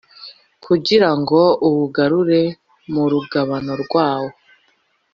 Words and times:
kugira 0.65 1.09
ngo 1.19 1.39
uwugarure 1.67 2.41
mu 2.93 3.03
rugabano 3.11 3.73
rwawo 3.83 4.29